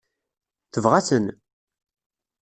[0.73, 1.25] Tebɣa-ten?